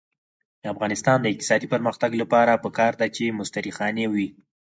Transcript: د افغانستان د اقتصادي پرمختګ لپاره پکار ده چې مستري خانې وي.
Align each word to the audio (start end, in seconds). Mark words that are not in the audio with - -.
د 0.61 0.63
افغانستان 0.73 1.17
د 1.21 1.25
اقتصادي 1.33 1.67
پرمختګ 1.73 2.11
لپاره 2.21 2.61
پکار 2.65 2.93
ده 3.01 3.07
چې 3.15 3.35
مستري 3.39 3.71
خانې 3.77 4.05
وي. 4.13 4.27